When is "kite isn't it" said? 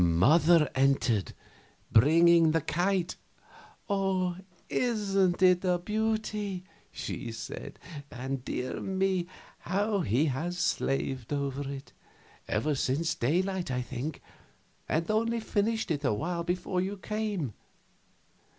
2.61-5.63